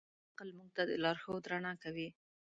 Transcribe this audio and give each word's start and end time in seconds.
عقل 0.29 0.49
موږ 0.57 0.69
ته 0.75 0.83
د 0.89 0.91
لارښود 1.03 1.43
رڼا 1.51 1.69
راکوي. 1.73 2.07